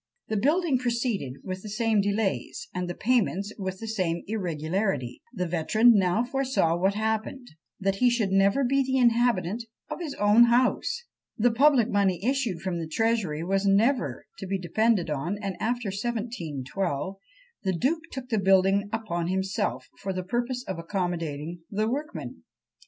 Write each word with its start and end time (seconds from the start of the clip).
The 0.29 0.35
building 0.37 0.79
proceeded 0.79 1.33
with 1.43 1.61
the 1.61 1.69
same 1.69 2.01
delays, 2.01 2.67
and 2.73 2.89
the 2.89 2.95
payments 2.95 3.53
with 3.59 3.77
the 3.79 3.87
same 3.87 4.23
irregularity; 4.25 5.21
the 5.31 5.45
veteran 5.47 5.91
now 5.93 6.23
foresaw 6.23 6.75
what 6.75 6.95
happened, 6.95 7.47
that 7.79 7.97
he 7.97 8.09
should 8.09 8.31
never 8.31 8.63
be 8.63 8.81
the 8.81 8.97
inhabitant 8.97 9.65
of 9.91 9.99
his 10.01 10.15
own 10.15 10.45
house! 10.45 11.03
The 11.37 11.51
public 11.51 11.87
money 11.87 12.19
issued 12.25 12.61
from 12.61 12.79
the 12.79 12.87
Treasury 12.87 13.43
was 13.43 13.67
never 13.67 14.25
to 14.39 14.47
be 14.47 14.57
depended 14.57 15.11
on; 15.11 15.37
and 15.39 15.53
after 15.59 15.89
1712, 15.89 17.17
the 17.61 17.77
duke 17.77 18.01
took 18.11 18.29
the 18.29 18.39
building 18.39 18.89
upon 18.91 19.27
himself, 19.27 19.87
for 19.99 20.13
the 20.13 20.23
purpose 20.23 20.63
of 20.67 20.79
accommodating 20.79 21.59
the 21.69 21.87
workmen. 21.87 22.41